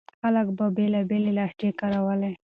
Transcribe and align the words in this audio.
خلک 0.19 0.47
به 0.57 0.65
بېلابېلې 0.77 1.31
لهجې 1.37 1.69
کارولې. 1.79 2.31